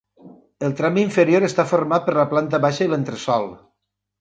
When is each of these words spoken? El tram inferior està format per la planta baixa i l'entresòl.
El 0.67 0.71
tram 0.79 0.97
inferior 1.01 1.45
està 1.49 1.67
format 1.73 2.07
per 2.09 2.17
la 2.21 2.27
planta 2.35 2.63
baixa 2.67 2.87
i 2.89 2.89
l'entresòl. 2.95 3.51